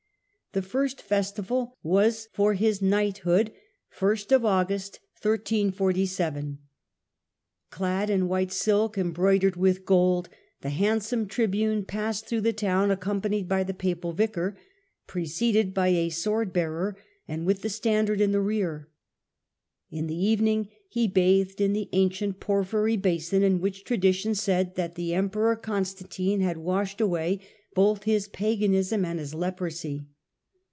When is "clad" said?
3.97-4.29